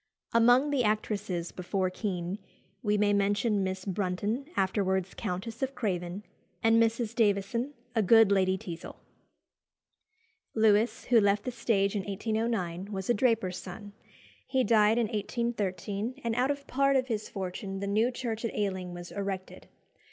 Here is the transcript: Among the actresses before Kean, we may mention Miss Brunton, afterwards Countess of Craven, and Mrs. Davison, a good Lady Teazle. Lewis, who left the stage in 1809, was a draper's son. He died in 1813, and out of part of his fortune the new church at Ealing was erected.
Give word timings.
Among 0.33 0.71
the 0.71 0.83
actresses 0.83 1.51
before 1.51 1.91
Kean, 1.91 2.39
we 2.81 2.97
may 2.97 3.13
mention 3.13 3.63
Miss 3.63 3.85
Brunton, 3.85 4.47
afterwards 4.57 5.13
Countess 5.13 5.61
of 5.61 5.75
Craven, 5.75 6.23
and 6.63 6.81
Mrs. 6.81 7.13
Davison, 7.13 7.75
a 7.93 8.01
good 8.01 8.31
Lady 8.31 8.57
Teazle. 8.57 8.95
Lewis, 10.55 11.05
who 11.05 11.21
left 11.21 11.43
the 11.43 11.51
stage 11.51 11.95
in 11.95 12.01
1809, 12.03 12.91
was 12.91 13.11
a 13.11 13.13
draper's 13.13 13.57
son. 13.57 13.93
He 14.47 14.63
died 14.63 14.97
in 14.97 15.05
1813, 15.05 16.19
and 16.23 16.33
out 16.35 16.49
of 16.49 16.65
part 16.65 16.95
of 16.95 17.05
his 17.05 17.29
fortune 17.29 17.79
the 17.79 17.85
new 17.85 18.09
church 18.09 18.43
at 18.43 18.57
Ealing 18.57 18.95
was 18.95 19.11
erected. 19.11 19.67